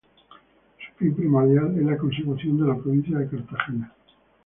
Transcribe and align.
Su 0.79 0.97
fin 0.97 1.13
primordial 1.15 1.77
es 1.77 1.85
la 1.85 1.95
consecución 1.95 2.57
de 2.59 2.65
la 2.65 2.75
provincia 2.75 3.19
de 3.19 3.29
Cartagena. 3.29 3.93